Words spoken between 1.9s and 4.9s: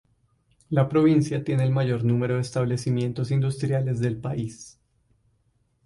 número de establecimientos industriales del país.